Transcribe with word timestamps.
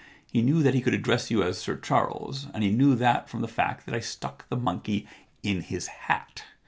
He 0.31 0.41
knew 0.41 0.63
that 0.63 0.73
he 0.73 0.81
could 0.81 0.95
address 0.95 1.29
you 1.29 1.43
as 1.43 1.59
Sir 1.59 1.77
Charles, 1.77 2.47
and 2.55 2.63
he 2.63 2.71
knew 2.71 2.95
that 2.95 3.29
from 3.29 3.41
the 3.41 3.47
fact 3.47 3.85
that 3.85 3.93
I 3.93 3.99
stuck 3.99 4.49
the 4.49 4.57
monkey 4.57 5.05
in 5.43 5.61
his 5.61 5.85
hat. 5.85 6.43